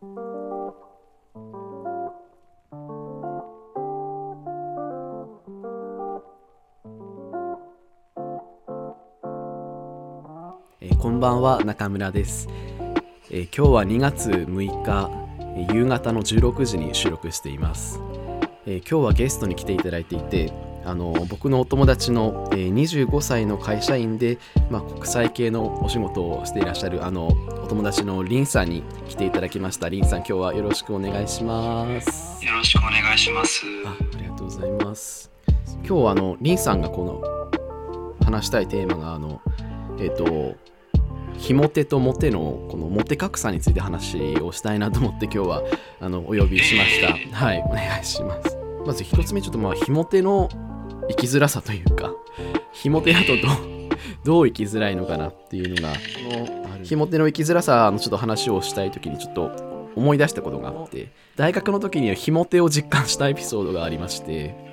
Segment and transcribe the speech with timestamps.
[0.00, 0.04] え
[10.96, 12.46] こんばんは中村です、
[13.32, 15.10] えー今日は2月6日、
[15.56, 17.98] え夕方の16時に収録しています、
[18.66, 20.52] えー今日はゲストに来ていただいていて
[20.84, 24.38] あの僕のお友達の、えー25歳の会社員で、
[24.70, 27.30] まあ、国際系のお仕事をしていらっしゃるあの
[27.68, 29.90] 友達のリンさんに来ていただきました。
[29.90, 32.44] リンさん今日はよろしくお願いします。
[32.44, 33.66] よろしくお願いします。
[33.84, 35.30] あありがとうございます。
[35.66, 39.42] 今日はあのリンさんがこの話したいテーマがあの
[40.00, 40.56] えっ、と
[41.34, 45.62] ひも手とモテのこのモテ格差について話をしたいなと思って今日は
[46.00, 47.32] あのお呼びしました、えー。
[47.32, 48.56] はいお願いします。
[48.86, 50.48] まず一つ目ちょっとまあひも手の
[51.10, 52.14] 生きづらさというか
[52.72, 53.77] ひも手だとどう
[54.24, 59.50] どう生きづらいのかなっていうのがこのひも手の生きづらさのちょっと話をしたい時にちょっと
[59.96, 64.68] 思い出したことがあって大学の時にはひも手を実感したエピソードがありまして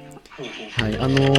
[0.78, 1.34] はい、あの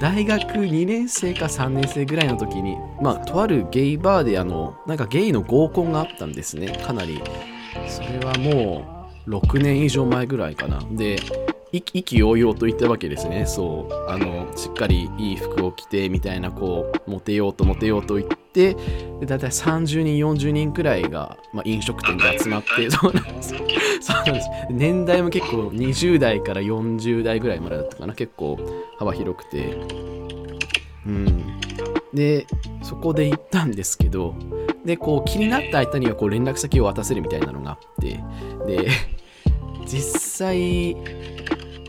[0.00, 6.68] 大学2年生か3年生ぐらいの時に、まあ、とあるゲイバーであのなんかゲイの合コンがあったんですね。
[6.68, 7.20] かなり。
[7.86, 10.80] それはもう6年以上前ぐらいかな。
[10.92, 11.18] で
[11.72, 13.44] 意意気揚々と言ったわけですね。
[13.46, 14.10] そう。
[14.10, 18.74] あのしっかりいい服を着てみたいなこうモテようとモテようと言って
[19.20, 23.54] でだいたい30人40人くらいが、まあ、飲食店で集まってそうなんです。
[24.00, 24.48] そうなんです。
[24.70, 28.14] 年代も結構20代から40代ぐらいまでだったかな。
[28.14, 28.58] 結構
[28.98, 29.76] 幅広くて。
[31.06, 31.60] うん。
[32.14, 32.46] で
[32.82, 34.34] そこで行ったんですけど
[34.86, 38.24] でこう気になった相手にはこう連絡先を渡せるみたいなのがあって。
[38.66, 38.88] で
[39.88, 40.96] 実際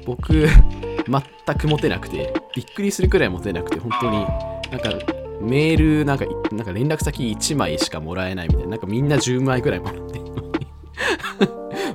[0.10, 4.26] 僕全くモテなくてびっくりするくらいモテなくて本当に
[4.72, 5.06] なんか
[5.40, 10.68] メールなんかなんか連絡先1枚しかもらえないみたいななんかみんな10枚くらいもらってんのに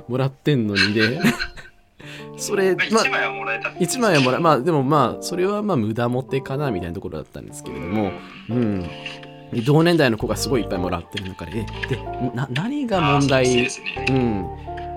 [0.07, 1.19] もらってんのにで
[2.37, 3.69] それまあ、まあ1枚はもらえた。
[3.69, 8.11] 1枚はもらまあでもまあそれはまあ無駄モテかなみたいなところだったんですけれども
[8.49, 8.89] うん
[9.65, 12.01] 同年代の子がすごいいっぱいもらってる中でえで
[12.33, 13.55] な何が問題？
[13.55, 13.69] ね。
[14.09, 14.47] うん、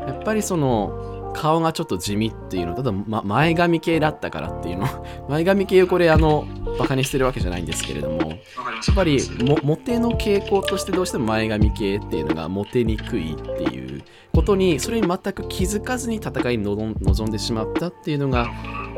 [0.06, 4.86] やっぱりその顔がちょっと地味っていうのただ、ま、前髪系だったからっていうの。
[5.28, 6.46] 前髪系をこれあの
[6.78, 8.30] バカにしてるわけじゃないんですけれども。
[8.30, 8.94] やっ。
[8.94, 9.20] ぱり
[9.62, 14.02] モテの傾向としてどうしても前髪系っていうのがモテにくいっていう
[14.34, 18.50] ことにそれに全く気づかずに戦いに臨んでしまったっていうのが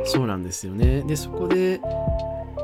[0.05, 1.03] そうなんですよね。
[1.03, 1.81] でそこで、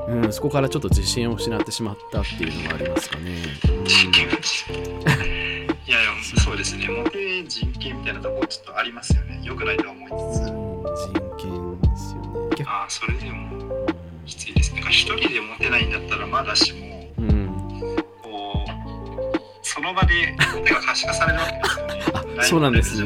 [0.09, 3.37] うん、そこからちょっと自信を失ってしまったっていうのがありますかね、
[3.85, 5.46] 人権
[5.89, 6.11] いやいや、
[6.43, 6.89] そうですね。
[6.89, 9.41] モテ人権みたいなところちょっとありますよね。
[9.45, 10.43] 良くないとは思いつつ。
[10.43, 14.83] うん、人権ですよねああ、それでもきついですね。
[14.89, 21.95] 一人でモテないんだったらまだしも、うんこう、その場でモテが可視化されるわけですよね。
[22.41, 22.97] あそうなんです。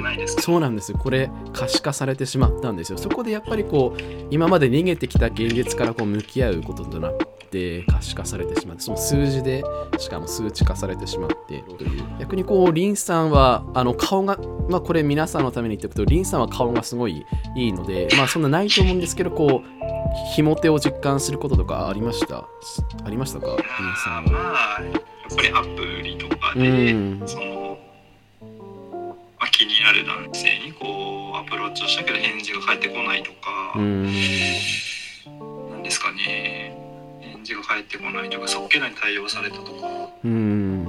[0.40, 7.12] そうなんですよこれ可視化されてしまったんですよそこでやっぱりこう今まで逃げてきた現実からこう向き合うこととな
[7.50, 9.64] って可視化されてしまってその数字で
[9.98, 12.04] しかも数値化されてしまってという。
[12.20, 14.38] 逆にこうリンさんはあの顔が
[14.68, 22.46] まあこれ皆さんのために言っておくとリンさんは顔がすごいいいのでまあそんなないと思うんですけどこうひも手を実感することとかありました？
[23.04, 23.46] ありましたか？
[23.46, 23.56] リン
[23.96, 24.30] さんは。
[24.30, 24.92] まあ、やっ
[25.36, 27.22] ぱりアプリとかうで、ん。
[27.26, 27.78] その、
[28.40, 28.46] ま
[29.46, 34.04] あ、気になる男性にこうアプローチをしたけど返事が返ってこないとか、うん。
[34.04, 34.10] な
[35.76, 36.69] んですかね。
[36.69, 36.69] 返
[37.50, 40.84] 事が返ってこないとかそっけない対応されたとか、うん。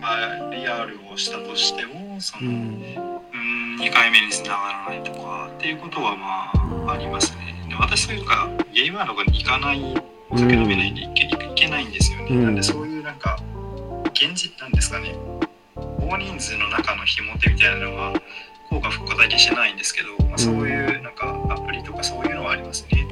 [0.00, 6.52] まあリアルをしたとしてもその、ううんん、2回目につながらないとかっていうことはま
[6.90, 7.66] あありますね。
[7.68, 9.80] で私というかゲーとかに行かない
[10.28, 12.44] お酒飲めないんで行け行けないんですよね、うん。
[12.44, 13.38] なんでそういうなんか
[14.12, 15.14] 現実なんですかね。
[15.76, 18.12] 大人数の中のひも手みたいなのは
[18.68, 23.06] 効果不効果だけしてないんですけど、まあ、そういうなんかアプリとかそういうのはありますね。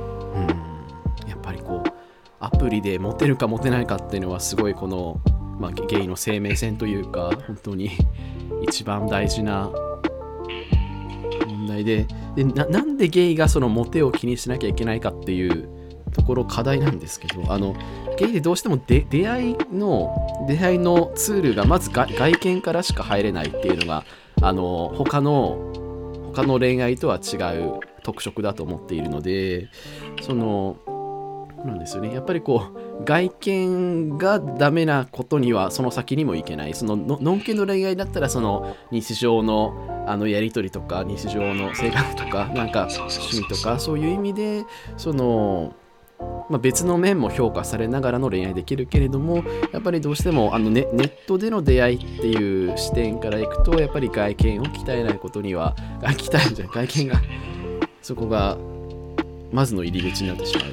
[2.45, 5.21] アプリでモテるかモテないかっていうのはすごいこの、
[5.59, 7.91] まあ、ゲイの生命線というか本当に
[8.63, 9.71] 一番大事な
[11.47, 12.07] 問題で。
[12.37, 15.69] でなんでゲイがそのモテを気にしなきゃいけないかっていう
[16.13, 17.77] ところ課題なんですけどあの
[18.19, 24.05] ゲイでどうしても出会いの出会いのツールがまず外見からしか入れないっていうのが
[24.43, 25.73] あの他の
[26.35, 29.69] 他の恋愛とは違う特色だと思っているので
[30.23, 30.77] その
[31.65, 32.13] なんですよね。
[32.15, 32.69] やっぱりこ
[33.01, 36.75] う外見がダメなことにはその先にもいけない。
[36.75, 44.65] そのののんけの恋愛だったらその日常のあのやり取りとか日常の生活とかなんか趣味とかそういう意味で
[44.97, 45.75] その
[46.49, 57.21] まあ、別の面も評価されながらの恋愛できるけれどもやっぱりどうしてもあのネネットでの出会いっていう視点からいくとやっぱり外見を鍛えないことにはあ鍛えるじゃん外見が
[58.03, 58.57] そこが
[59.53, 60.65] まずの入り口になってしまう、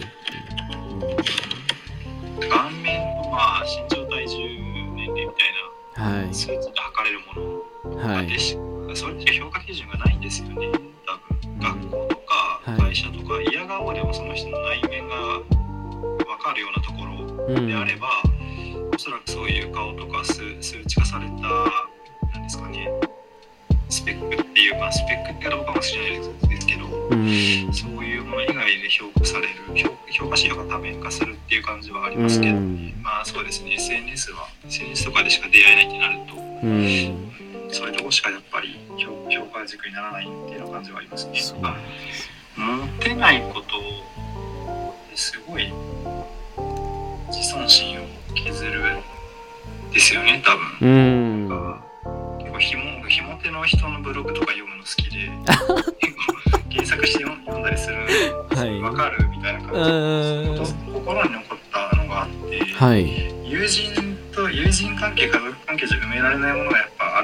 [2.49, 4.37] 顔面のまあ身長体重
[4.95, 5.51] 年齢みたい
[5.97, 8.01] うん、はな数値で測れるもの。
[8.01, 8.17] い。
[8.17, 8.57] はいでし
[8.93, 10.69] それしか評価基準がないんですよね。
[11.05, 12.81] 多分学校とかはい。
[12.81, 17.67] 会社とか、嫌顔でもその人の内面が分かるようなところうん。
[17.67, 18.07] であれば、
[18.93, 21.33] おそらくそういう顔とか数数値化された
[22.33, 22.89] なんですかね
[23.89, 27.73] スペックっていうかスペックってかどうかもしれないですけど、うん。
[27.73, 29.89] そういうもの以外で評価される評
[30.31, 32.93] 評価指標が多面化するっていう感じはありますけど、うん。
[33.03, 37.31] まあそうですね SNS は SNS とかでしか出会えないってなるとうん。
[37.71, 41.39] そういうとこしかやっぱり評評価軸にならないっていう感じはありますね。
[42.57, 43.70] モテないこと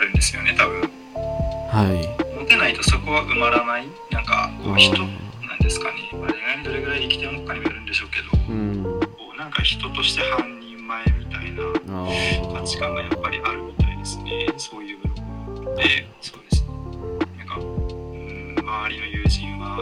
[0.07, 0.81] るんですよね多分。
[1.69, 2.39] はい。
[2.39, 3.88] モテないとそこは埋まらない？
[4.12, 5.06] なんかこう人な
[5.56, 8.83] んですかね、まあ、恋愛にどれぐらい生きてるのかにもよるんでしょうけどうん。
[8.83, 12.07] こうなんか人として半人前みたいなあ
[12.56, 14.48] 価値観がやっぱりあるみたいですね。
[14.57, 15.13] そういうブロ
[15.71, 16.69] グでそうですね。
[17.38, 19.77] なんかうん周りの友人は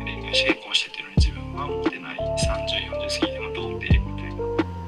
[0.00, 2.16] 恋愛し結婚しててるのに自分はモテない。
[2.16, 4.36] 3040過ぎでも童貞みたいな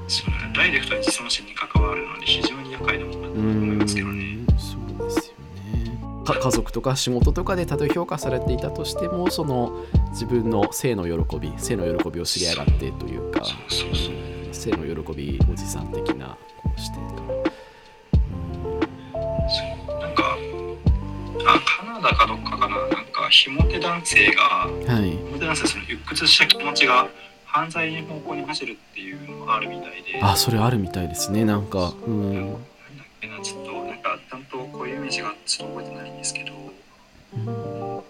[0.07, 6.25] それダイレクトに自尊心に関わるので非常に厄介なものだとう思いますけどねんそうですよね。
[6.25, 13.43] か家族とか仕事とかでたとえ評価されていたとしてもその自分の性の喜び性の喜びを知り上がってというか
[14.53, 17.19] 性の喜びおじさん的なこう視点から
[19.49, 19.63] そ
[19.97, 20.37] うなんか
[21.47, 22.77] あカナダかどっかかな。
[22.77, 25.11] なんかひも手男性がうんはい。
[25.11, 27.09] ひも手男性その鬱屈した気持ちが
[27.47, 30.21] 犯罪の方向に走るっていうのがあるみたいで。
[30.21, 31.45] あそれあるみたいですね。
[31.47, 32.35] なんかうん。
[32.35, 32.63] なんだっ
[33.21, 33.68] けなちょっと
[34.89, 36.53] いうイメージがちょっと覚えてないんですけど。
[37.35, 38.03] うん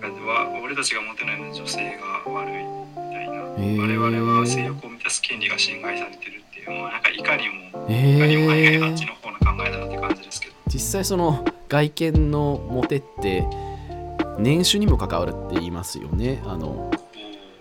[0.00, 3.80] なんかは俺たちが持ってないのに女性が悪いみたいな、へー。
[3.80, 8.50] 我々は性欲を満たす権利が侵害されてるっていうのはなんかいかにもえいかにも
[8.86, 10.54] あっちー、の方の考えだなって感じですけど。
[10.66, 13.46] 実際その外見のモテって
[14.38, 16.42] 年収にも関わるって言いますよね。
[16.44, 16.92] あの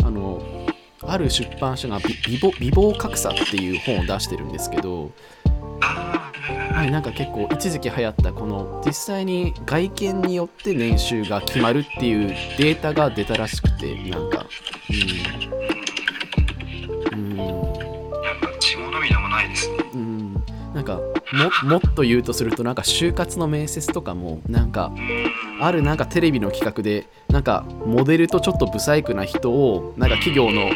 [0.04, 0.68] あの
[1.02, 5.12] ある出版社が美美貌美貌格差っていう本を出してるんですけど、
[6.78, 12.28] はいなんか結構一時期流行ったこの実際に外見によって年収が決まるっていう
[12.60, 14.46] データが出たらしくてなんか。
[17.16, 17.20] うん。
[17.20, 17.32] うん。
[17.32, 19.78] うんやっぱ血も涙もないですね。
[19.92, 20.34] うん。
[20.76, 20.98] なんか
[21.64, 30.70] ももっと言うとするとなんか就活の面接とかもなんかうんあるなんかテレビの企画でなんかモデルとちょっとブサイクな人をなんか企業の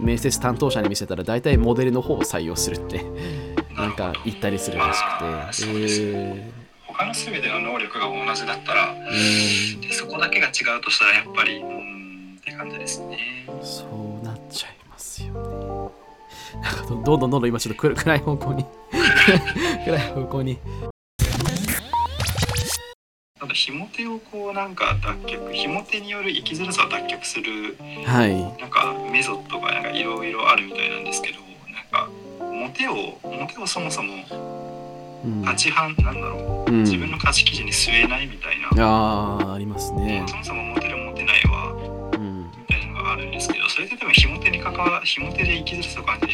[0.00, 6.52] 面接担当者に見せたら大体モデルの方を採用するってなんか言ったりするらしあーくて、え
[6.86, 13.18] 他の全ての能力が同じだったらーでそこだけが違うとしたらやっぱりうーんって感じですね。
[13.48, 13.84] うんそ
[14.22, 16.60] うなっちゃいますよね。
[16.62, 18.64] なんかどどんどんどんどん今ちょっと暗 暗い方向に。
[19.84, 20.58] 暗い方向に。
[23.40, 28.34] ただひも手をこうなんか脱却ひも手による生きづらさを脱却するはい。
[28.60, 31.40] なんかメソッドがなんかいろいろあるみたいなんですけど
[32.74, 34.14] モテをモテをそもそも
[35.24, 35.42] うん。
[35.44, 36.70] 価値判なんだろう。
[36.70, 36.82] うん。
[36.82, 40.24] 自分の価値基準に据えないみたいな、あーありますね。
[40.26, 42.50] そもそもモテるモテないはうん。
[42.50, 46.26] みたいなのがあるんですけどそれって多分ひも手に関わひも手で生きづらさを感じ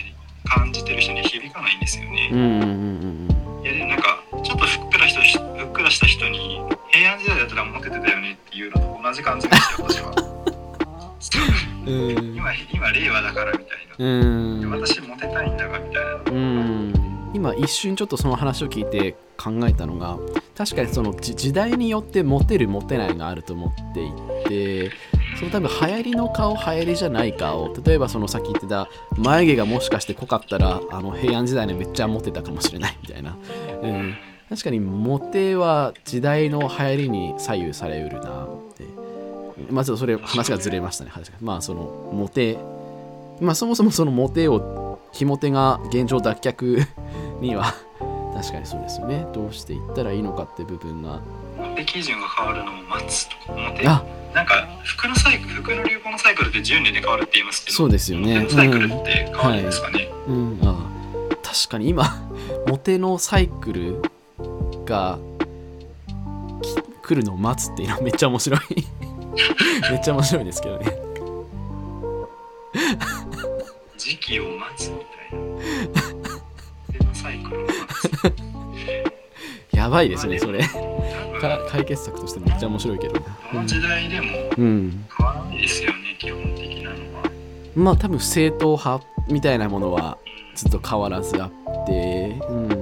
[0.45, 2.31] 感じてる人に響かないんですよね。
[2.33, 10.30] うんうんうんうんいやでもなんかちょっとふっくらした人ふっくらした人に平安時代だったらモテてたよねっていうのと同じ感じがして私は。
[11.87, 12.35] うん。
[12.37, 13.67] 今今令和だからみたい
[13.99, 14.07] な。
[14.07, 14.71] うん。
[14.71, 16.33] 私モテたいんだがみたいな。
[16.33, 17.11] うん。
[17.33, 20.19] 今一瞬ちょっとその話を聞いて考えたのが
[20.57, 24.13] 確かにそのじ時代によってモテるモテないがあると思ってい
[24.49, 24.91] て
[25.39, 33.39] その多分流行りの顔流行りじゃない顔例えばそのさっき言ってた眉毛がもしかして濃かったらあの平安時代にめっちゃモテたかもしれないみたいな、
[33.83, 34.17] うん、
[34.51, 38.47] 確かにモテは時代の流行りに左右されうるな
[39.71, 42.59] まあちょっとそれ話がずれましたね話がまあそのモテ
[43.41, 46.87] まあそもそもそのモテをひも手が現状脱却
[47.41, 47.75] には
[48.35, 49.27] 確かにそうですよね。
[49.35, 51.21] どうしていったらいいのかって部分が。
[51.59, 54.03] モテ基準が変わるのを待つとかモテあ
[54.35, 58.47] なんか服のサイクル服の流行のサイクルって10年で変わるって言いますけどそうですよね。
[58.49, 61.37] サイクルって変わるんですかね、うん、ああ。
[61.43, 62.05] 確かに今
[62.67, 64.03] モテのサイクル
[64.87, 65.19] が
[66.63, 68.61] き来るのを待つっていうのはめっちゃ面白い
[69.91, 70.87] めっちゃ面白いですけどね。
[73.97, 75.03] 時期を待つみた
[75.37, 77.15] いな。
[77.15, 77.75] サイクルを待
[79.73, 80.61] つやばいですねそれ。
[80.63, 83.15] 多か分解決策としてめっちゃ面白いけど。
[83.15, 83.21] ど
[83.53, 84.27] の時代でも
[84.59, 85.07] うん。
[85.17, 87.31] 変わらないですよね基本的なのは、
[87.75, 90.19] まあ多分正統派みたいなものは
[90.55, 91.51] ずっと変わらずあっ
[91.87, 92.80] てうんうん、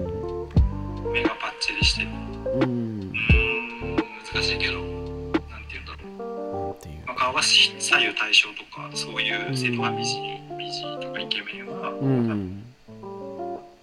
[9.58, 12.64] そういう正統派美人美人とかイケメンは、うん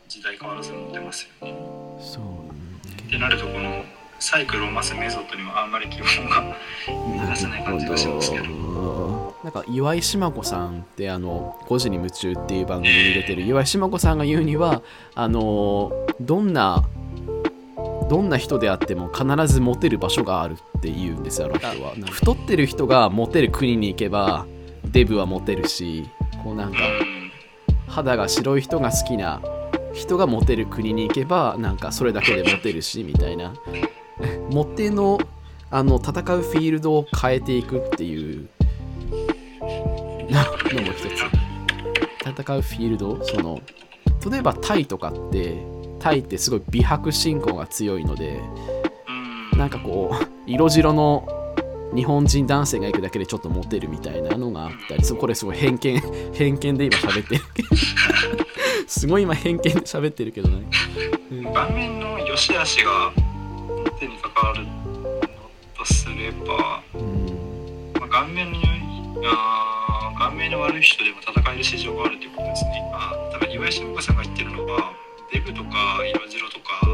[0.07, 1.55] 時代変わらずモテますよね。
[1.99, 3.83] そうってなるとこの
[4.19, 6.55] サイクルを増すメソッドにもあんまり基本が
[7.27, 9.35] 出せない感じがしますけど。
[9.43, 14.81] なんか岩井島子さんってあの「5時に夢中」っていう番組に出てる岩井島子さんが言うには
[15.13, 16.83] あのどんな
[18.09, 24.47] どんな人であっても必ずモテる場所があるって言うんですよあの人は太ってる人がモテる国に行けば
[24.91, 26.09] デブはモテるし
[26.43, 26.79] こうなんか
[27.87, 29.41] 肌が白い人が好きな
[29.93, 33.53] 人がモテる国に行けばなんかそれだけでモテるしみたいな。
[34.51, 35.19] モテの
[35.71, 38.47] あの戦うフィールドを変えていくっていう
[40.29, 41.45] のも一つ。
[42.23, 43.19] 戦うフィールド？
[43.23, 43.61] その
[44.29, 45.57] 例えばタイとかって
[45.99, 48.39] タイってすごい美白信仰が強いので
[49.57, 51.27] なんかこう色白の
[51.95, 56.01] 日本人男性が行くだけでちょっとモテるみたいなのがあったりそうこれすごい偏見
[56.33, 57.41] 偏見で今喋ってる
[58.87, 60.63] すごい今偏見で喋ってるけどね、
[61.31, 61.53] うん。
[61.53, 63.11] 盤面の良し悪しが
[63.99, 65.21] 手に関わるの
[65.77, 67.91] とすれば、うん。
[67.99, 68.59] まあ、顔面に
[69.25, 72.91] あー顔面の悪い人でも戦える市場があるということですね。
[72.93, 74.91] あーだから岩井慎吾さんが言ってるのは
[75.33, 76.85] デブとか色白とか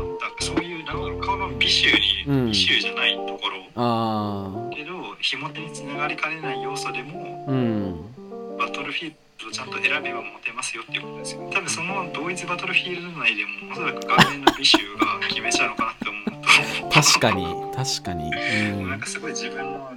[1.62, 2.46] ろう顔の美醜うん。
[2.46, 8.58] に美醜じゃないところ、あけどひも手につながりかねない要素でもあうん。
[8.58, 16.91] バトルフィールドをちゃんと選べばモテますよっていうことですよ多分その同一バトルフィールド内でもおそらく顔面の美醜が決めちゃうのかなって思うと。
[16.91, 19.91] 確かに確かに、うなんんかすごい自分の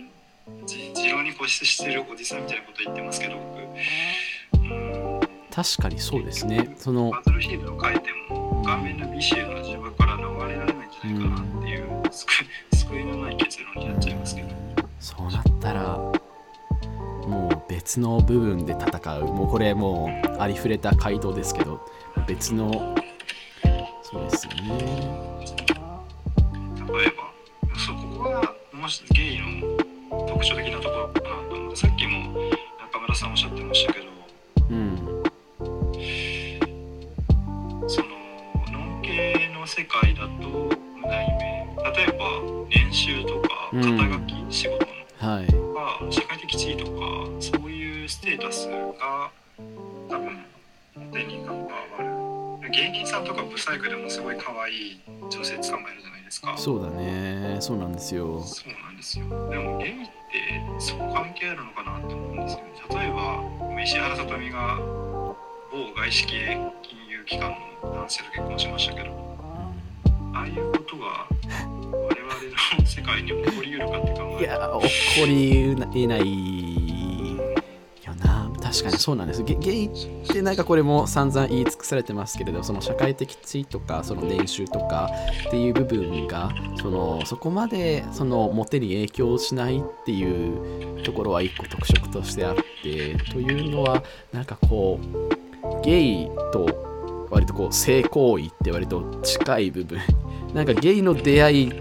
[0.67, 4.63] じ自論に固執してるおじさんみたいなこと言ってますけど僕。
[4.63, 5.21] うん。
[5.51, 6.75] 確かにそうですね。
[6.79, 10.24] そのバトルフィールドを変えても顔面の美醜の自分から逃
[17.85, 19.25] 別の部分で戦う。
[19.27, 21.81] もうこれもうありふれた回答ですけど。
[22.27, 22.95] 別の
[24.03, 25.14] そうですよね。
[57.95, 58.43] ですよ。
[58.43, 59.27] そうなんですよ。
[59.51, 60.13] でもゲイって
[60.79, 62.65] そこ関係あるのかなと思うんですよ。
[62.65, 64.79] ね例えば石原さとみが
[65.71, 69.11] 某外資系金融機関の男性と結婚しましたけど
[70.35, 71.27] ああいうことが
[71.93, 72.35] 我々
[72.81, 76.64] の世界に起こりうるかって考えるといや起こり得ない
[78.75, 78.99] 確かに。
[78.99, 79.43] そうなんです。
[79.45, 85.11] ゲゲイってなんかこれも散々言い尽くされてますけれどその社会的地位とかその年収とか
[85.47, 86.51] っていう部分が
[86.81, 94.03] そのそこまでそのモテに影響しないっていうところは一個特色としてあってというのは
[94.33, 100.01] なんかこうゲイと割とこう性行為って割と近い部分。
[100.55, 101.73] なんかゲイの出会い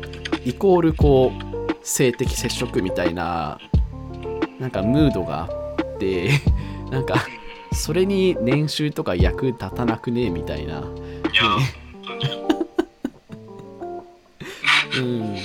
[0.45, 3.59] イコールこう性的接触みたいな
[4.59, 6.41] なんかムードがあって
[6.89, 7.25] なんか
[7.73, 10.29] それに年収とか役立たなくね？
[10.29, 10.91] みたいな、いや本
[12.05, 12.43] 当に。
[14.95, 15.35] うん、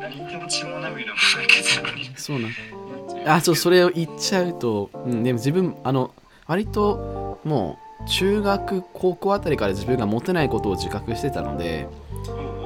[0.00, 2.48] 何も血も涙もない結論にそうな。
[2.48, 2.52] ん
[3.28, 6.14] あそうそれを言っちゃうと、うん、でも自分あの
[6.46, 11.86] 割ともう中学高校あたりから自分がモテないことを自覚してたので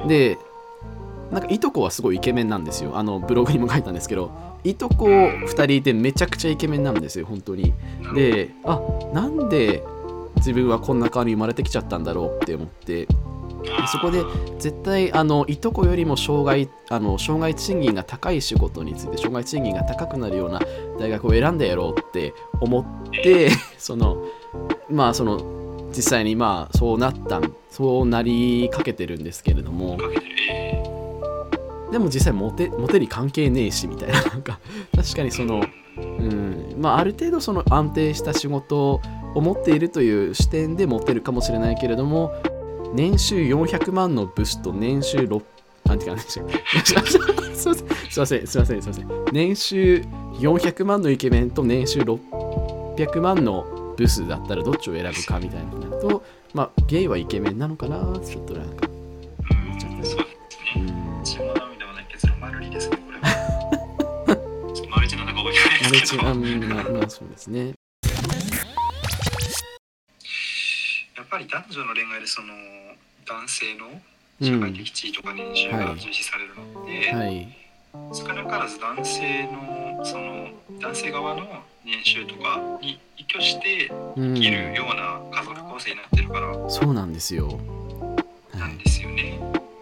[0.07, 0.37] で
[1.31, 2.97] なんかいとこはすごいイケメンなんですよ。
[2.97, 4.31] あのブログにも書いたんですけど
[4.63, 7.73] いとこ2人いてめちゃくちゃイケメンなんですよ本当に。
[8.15, 8.79] であ
[9.13, 9.83] なんで
[10.37, 13.07] 自分はこんな顔に生まれてきちゃったんだろうって思って。
[13.91, 14.23] そこで
[14.59, 20.61] 絶対あのいとこよりも障害あの障害賃金が高い仕事について障害賃金が高くなるような
[20.99, 24.23] 大学を選んでやろうって思って その
[24.89, 29.97] まあその実際にまあそうなったそうなりかけてるんですけれども。
[31.91, 34.59] でも実際モテモテに関係ねえしみたいななんか
[34.95, 35.63] 確かにその
[35.97, 39.01] うんまあある程度その安定した仕事
[39.35, 42.33] を持っているという視点でモテるかもしれないけれども
[42.93, 45.41] 年収400万のブスと年収6
[45.85, 49.07] なんていうか すいませんすいませんすいませんすいません。
[49.31, 50.03] 年収
[50.39, 53.65] 400万のイケメンと年収600万の
[53.97, 58.86] ブスだったらどっちを選ぶかみたいなるとまあゲイはイケメンなのかなちょっとなんか。
[66.01, 67.73] れ違うまあまあそうですね。
[71.15, 72.53] やっぱり男女の恋愛でその
[73.25, 73.87] 男性の
[74.39, 77.47] 社会的地位とか年収が重視されるので、はい。
[78.13, 80.49] 少なからず男性のその
[80.79, 81.43] 男性側の
[81.83, 84.35] 年収とかに依拠してうん。
[84.35, 87.47] 生きるような家族構成になってるからそうなんですよ。
[87.47, 87.53] は
[88.57, 88.59] い。
[88.59, 89.39] なんですよね。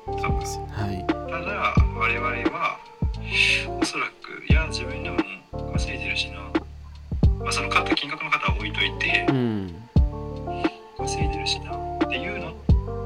[0.07, 1.05] 多分はい。
[1.07, 2.79] ただ我々は
[3.81, 5.17] おそらくいや自分でも
[5.73, 6.39] 稼いでるしな、
[7.39, 9.75] まあ、その買った金額の方は置いといてうん。
[10.97, 12.51] 稼いでるしなっていうの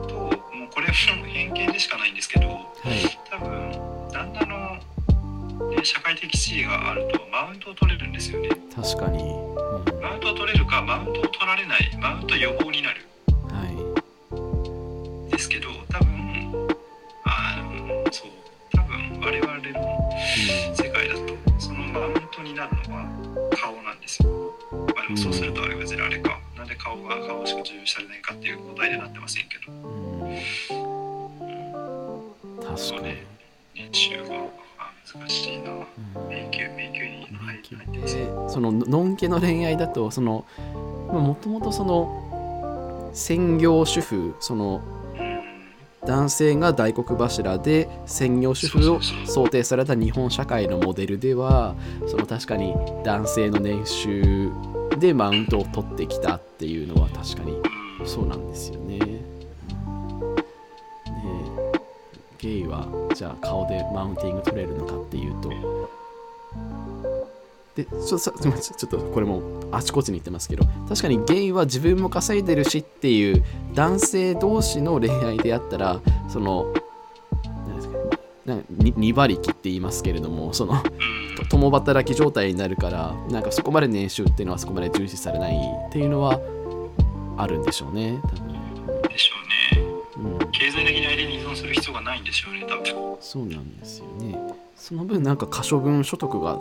[0.07, 0.33] ともう
[0.73, 3.19] これはもう偏見でしかないんですけどはい。
[3.29, 8.49] 多分旦那の、ね、社会的地位があるとマウントを取れるんですよね。
[8.75, 10.01] 確かに、うん。
[10.01, 13.01] マウントを取れるかマウントを取られないマウント予防になる
[39.39, 40.45] の恋愛だとその
[41.11, 44.81] もともとその専業主婦その
[45.17, 45.39] うん
[46.05, 51.75] 男性が大黒柱で専業主婦を想定された日本社会のモデルでは
[52.07, 54.49] その確かに男性の年収
[54.97, 57.51] でマウントを取ってきたっていうのは確かに
[57.99, 58.97] うんそうなんですよね。
[58.97, 59.05] で
[62.37, 65.49] ゲイはじゃあ顔でマウンティング取れるのかっていうと
[67.83, 76.73] でちょ ちょっとこれもあちこちに言ってますけど確かにゲイは自分も稼いでるしっていう男性同士の恋愛であったらその
[77.67, 77.97] 何ですか
[78.45, 80.81] なんかに二馬力って言いますけれどもその
[81.49, 85.55] 共働き状態になるからなんかそこまで年収っていうのはそこまで重視されない
[85.87, 86.39] っていうのは
[87.37, 89.35] あるんでしょうね多分、でしょ
[89.77, 90.39] うね。
[90.41, 93.09] うん、経済的に相手に依存する必要がないんでしょうね、多分。
[93.21, 94.37] そうなんですよね
[94.75, 96.57] その分なんか可処分所得が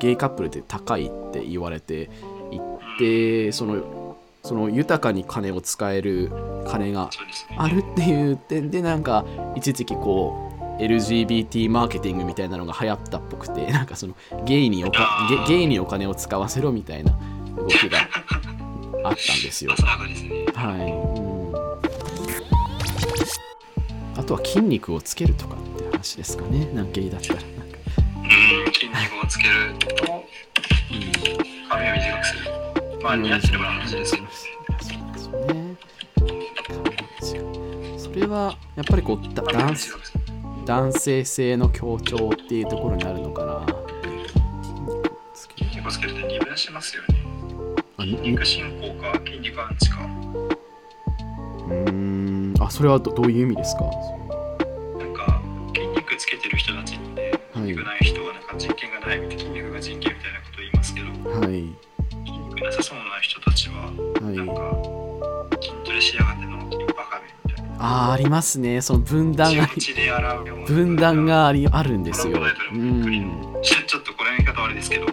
[0.00, 2.10] ゲイカップルで高いって言われて
[2.50, 2.60] いっ
[2.98, 6.30] てそのその豊かに金を使える
[6.66, 7.10] 金が。
[7.58, 9.24] あるっていう点でなんか
[9.56, 17.18] 一時期こう LGBT マーケティングみたいなのが流行ったっぽくてなんかそのゲイにおかゲゲイにお金を使わせろみたいな
[17.56, 18.06] 動きがあっ
[19.02, 19.16] たんで
[19.50, 19.72] すよ。
[19.72, 20.76] は。
[20.76, 20.80] い、
[24.14, 27.52] うん、あとは筋肉をつけるとかって話ですかねなんかゲイだったらなん、
[28.96, 30.24] うん、筋肉をつけると
[31.68, 32.40] 髪を短くする。
[33.02, 34.26] まあ、似合ってればの話ですけど。
[37.98, 39.46] それはやっぱりこう男。
[40.66, 43.76] 男性性の強調っていうところになるのかな筋
[44.08, 47.08] 肉をつける筋肉をつけると二分しますよね。
[47.98, 49.98] あ筋肉進行か筋肉アンチか。
[50.02, 53.84] うーんあそれはどどういう意味ですか？
[67.86, 68.82] あーありますね。
[68.82, 69.68] その分断が
[70.66, 72.40] 分断がありあるんですよ。
[72.72, 73.56] うん。
[73.62, 75.06] ちょっとこれの言い方悪いですけど。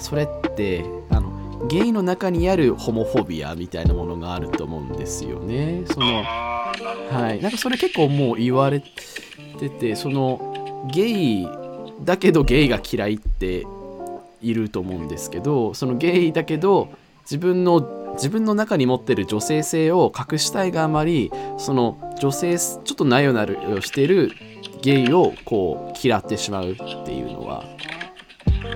[0.00, 5.84] それってあのゲイの中にあるホモフォビアみたいなものがあると思うんですよね。
[5.86, 11.08] そのはい、なんかそれ結構もう言われててそのゲ
[11.42, 11.48] イ
[12.04, 13.64] だけどゲイが嫌いって
[14.42, 16.90] いると思うんですけどそのゲイだけど
[17.22, 24.32] 自分の自分の中に持ってる女性性を隠したいがあまりその女性ちょっとなよなるをしてる
[24.82, 27.64] ゲイをこう嫌ってしまうっていうのは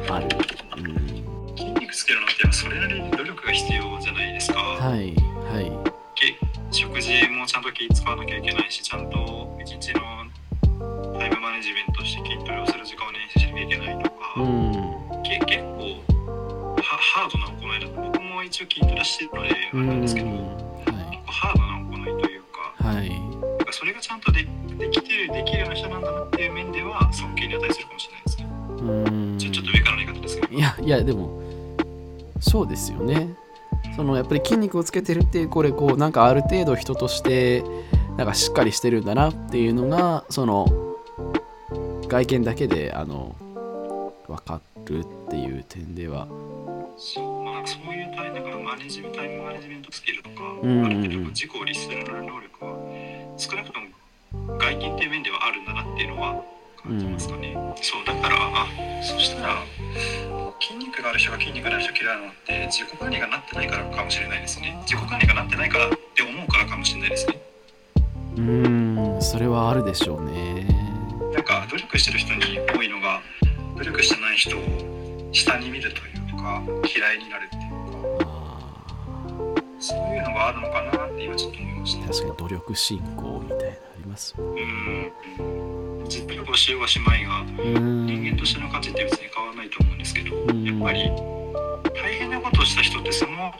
[0.08, 0.28] ある。
[0.76, 1.56] うん。
[1.56, 5.14] 筋肉つけるのってそれなりに努力が必要じゃないですか、はい。
[5.52, 5.72] はい。
[6.14, 6.36] け
[6.70, 10.00] 食事もちゃんと気使わなきゃいけないしちゃんと一日の
[11.18, 15.22] タイムマネジメントして筋トレをする時間を練習しなきゃいけないとか、うん。
[15.22, 16.02] け結構
[16.76, 18.09] はハードな行いだと僕
[18.40, 20.46] も一応筋トレしてるのであれなんですけど、結は
[21.26, 24.46] 構ハードな行いというかいはいなんかそれがちゃんとで
[24.78, 28.46] できてるできるような人なんだなっていう面では尊敬に値するかもしれないですね。
[28.80, 30.54] うんちょちょっと上からの言い方ですけど。
[30.54, 31.40] いやいやでも
[32.40, 33.34] そうですよね
[33.94, 37.62] そのやっぱり筋肉をつけてるってこれこうなんかある程度人として
[38.16, 40.66] なんかしっかりしてるんだなっていうのがその
[42.08, 43.36] 外見だけであの
[44.26, 46.26] 分かるっていう点では
[46.96, 52.76] そうまあ、そういうタイなんかマネジメントタイムマネジメントスキルとか、うんある程度自己を律する能力は
[53.38, 56.44] 少なくとも外見っていう面ではあるんだなっていうのは
[56.82, 57.56] 感じますかね。
[57.82, 58.66] そうだからあ
[59.02, 59.64] そしたら
[60.60, 64.78] 筋肉がある人が筋肉ない人嫌いなのって自己管理がなってないからかもしれないですね。
[64.82, 67.40] 自己管理がなってないからって思うからかもしれないですね。
[68.36, 70.66] うーんそれはあるでしょうね
[71.32, 73.20] なんか努力してる人に多いのが
[73.76, 74.60] 努力してない人を
[75.32, 76.62] 下に見るというか
[76.94, 77.62] 嫌いになるっていう
[78.18, 78.58] かあ
[79.78, 82.04] そういうのがあるのかなって今ちょっと思いました。
[82.04, 86.04] ー確かに努力信仰みたいなのありますうん。
[86.08, 90.64] 実力をしようがしまいが人間としての価値って別に変わらないと思うんですけどうん。
[90.64, 91.10] やっぱり
[91.94, 93.52] 大変なことをした人ってその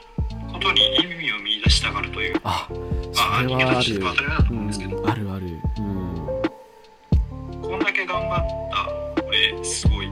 [0.52, 5.30] ことに意味を見出したがるというあまあそれはある当たり前だとう思うんですけどんある。
[5.30, 7.60] あるうん。
[7.62, 10.08] こんだけ頑張った俺すごい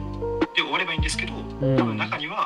[0.59, 1.77] で終わればいいんですけどうん。
[1.77, 2.44] 多分中には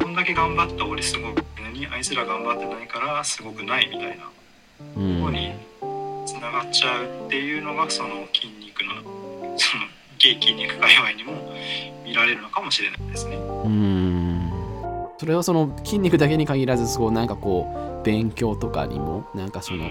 [0.00, 4.24] こんだけ頑張った俺すごい何あいつら頑張ってないからすごくないみたいな
[4.96, 5.16] うん。
[5.18, 5.52] とこに
[6.26, 8.94] つながっちゃうっていうのがその筋肉の
[9.58, 9.84] その
[10.18, 11.32] ゲイ筋肉界隈にも
[12.04, 13.36] 見られるのかもしれないですね。
[13.36, 14.50] うん。
[15.18, 19.84] それはその筋肉だけに限らずそうなんかこう勉強とかにもなんかその。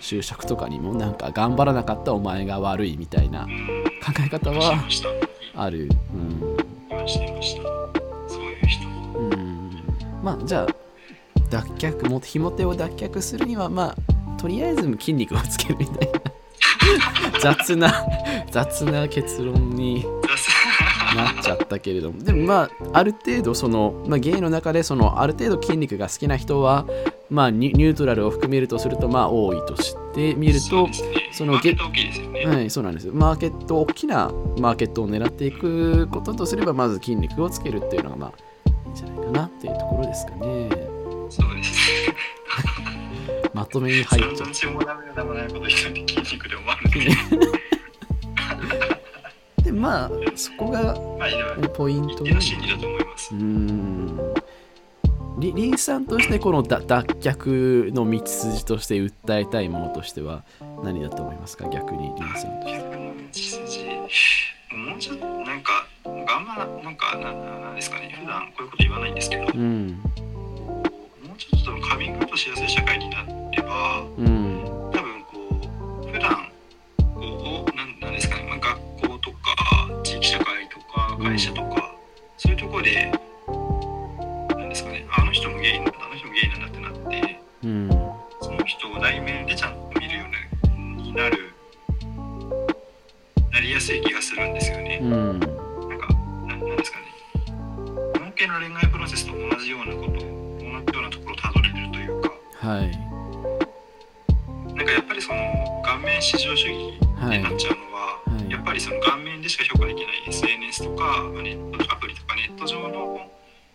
[0.00, 3.84] 就職とかにもなんか頑張らなかったお前が悪いみたいなうん。
[4.00, 4.78] 考え方は
[5.56, 5.88] ある。
[6.14, 6.51] うん
[7.02, 7.62] ましたいました。
[8.28, 8.86] そういう人。
[9.18, 9.82] うん
[10.22, 10.82] まあじゃあ
[11.50, 18.06] 脱却もひも手を脱却するにはまあとりあえず筋肉をつけるみたいな 雑な
[18.50, 20.04] 雑な結論に
[21.14, 26.86] なっちゃったけれどもでもまあある程度その、まあ、ゲイの中でそのある程度筋肉が好きな人は
[27.28, 31.21] まあニュートラルを含めるとするとまあ多いとしてみるとね。
[31.32, 32.44] そのマーケット大きいですよね。
[32.46, 38.32] はいそうなんですマーケット大きなマーケットを狙っていくこととすればまず筋肉をつけるっていうのがまあ
[38.86, 40.68] いいんじゃないかなっていうところですかね
[41.30, 41.72] そうです
[42.08, 42.14] ね。
[43.54, 45.90] まとめに入っちゃっ散々血もダメだもないこと言って筋
[46.36, 46.92] 肉で終わるん
[49.64, 49.72] で。
[49.72, 50.94] まあそこが
[51.74, 53.38] ポイント一定の心理だと思いますう。
[53.38, 54.34] ーん
[55.42, 60.44] りりんさんとしてこのだ脱却の道筋として訴えたいものとしては
[60.84, 61.68] 何だと思いますか？
[61.68, 62.68] 逆にりんさんと
[63.32, 63.96] して
[64.72, 68.16] もうちょっとなんか頑張らなんかなななんですかね。
[68.20, 70.00] 普段こういうこと言わないんですけど、もうん。
[70.14, 74.62] うちょっとカミングアウトしやすい社会になればうん。
[74.92, 75.60] 多分こ
[76.04, 76.48] う普段
[77.16, 79.36] こうなんなんですかね、まあ、学校とか
[80.04, 81.96] 地域社会とか会社とか、
[82.38, 83.10] そういうところで
[93.82, 94.98] なりやすい気がするんですよね。
[95.02, 95.40] うん。
[95.40, 95.50] なん
[95.98, 96.08] か、
[96.46, 97.06] ななんですかね。
[98.14, 102.90] 脳系の恋愛プロセスと同じようなことを、同じようなところをたどれるというか、はい。
[104.74, 107.38] なんかやっぱりその顔面至上主義はい。
[107.38, 108.50] になっちゃうのは、はい。
[108.50, 113.30] やっぱりその顔面でしか評価できない SNS とか、ネットアプリとかネット上の、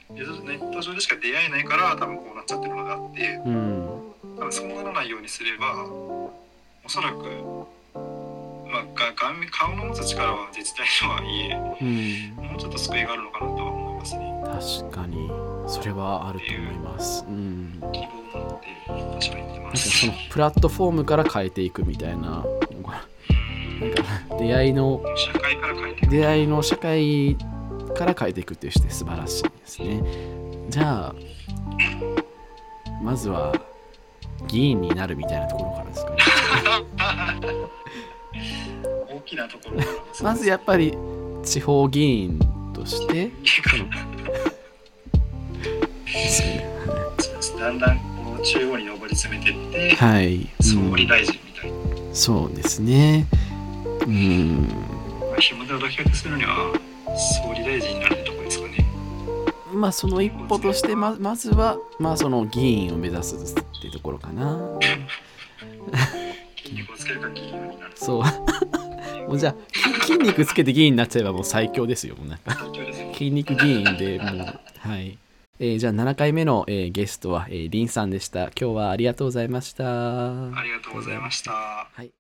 [0.10, 4.14] ネット上でしか出会えないから多分こうなっちゃってるのであって、うん。
[4.38, 6.32] 多分そうならないようにすれば、お
[6.88, 7.68] そらく、
[8.78, 9.14] まあ、が
[9.50, 12.46] 顔の持つ力は絶対とはいえ、うん。
[12.46, 14.44] もうちょっと救いがあるのかなとは思いますね。
[14.44, 15.32] 確かに。
[15.68, 17.26] それはあると思います。
[17.28, 18.00] うん希
[18.32, 18.58] 望を持
[19.70, 19.78] って。
[19.78, 23.04] そのプラットフォームから変えていくみたいななんか
[24.40, 26.12] 出会いの社会から変えていく。
[26.12, 27.38] 出会いの社会
[27.96, 30.04] から変えていくってして素晴らしいですね。
[30.70, 31.16] じゃあ
[33.02, 33.54] まずは
[34.48, 36.18] 議員になるみたいなところからですかね
[39.10, 39.82] 大きなところ
[40.22, 40.98] まずやっぱり
[41.44, 42.40] 地方議員
[42.74, 43.32] として。
[47.60, 51.78] だんだんこう中央に上り詰めていって、はい、うん総理大臣みたいな。
[52.14, 53.26] そうですね。
[54.06, 54.68] うん。
[55.20, 56.80] まあ、紐手を脱却するには
[57.44, 58.86] 総理大臣になるとこですかね。
[59.74, 64.60] まあその一歩としてままずはまあその議員を目指すっていうところかな
[66.68, 67.92] 筋肉をつけるか議員になる。
[67.96, 68.24] そう。
[69.28, 72.58] もうじゃあき筋肉つけて議員になっちゃえばもう最強ですよもうなんか。
[73.14, 75.18] 筋肉議員でもうはい、
[75.60, 78.44] えーじゃあ7回目の、えーゲストは、えーリンさんでした。
[78.44, 79.84] 今日はありがとうございました。
[79.86, 81.52] ありがとうございました。
[81.52, 82.12] はい